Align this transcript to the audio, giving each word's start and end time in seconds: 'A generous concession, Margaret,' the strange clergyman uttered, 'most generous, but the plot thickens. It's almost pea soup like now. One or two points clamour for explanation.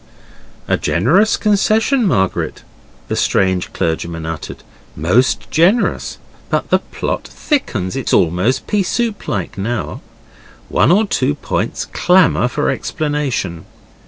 'A 0.67 0.77
generous 0.77 1.37
concession, 1.37 2.07
Margaret,' 2.07 2.63
the 3.07 3.15
strange 3.15 3.71
clergyman 3.71 4.25
uttered, 4.25 4.63
'most 4.95 5.51
generous, 5.51 6.17
but 6.49 6.71
the 6.71 6.79
plot 6.79 7.27
thickens. 7.27 7.95
It's 7.95 8.11
almost 8.11 8.65
pea 8.65 8.81
soup 8.81 9.27
like 9.27 9.59
now. 9.59 10.01
One 10.69 10.91
or 10.91 11.05
two 11.05 11.35
points 11.35 11.85
clamour 11.85 12.47
for 12.47 12.71
explanation. 12.71 13.65